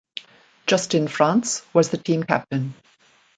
Justin 0.65 1.07
Frantz 1.07 1.63
was 1.75 1.91
the 1.91 1.97
team 1.99 2.23
captain. 2.23 2.73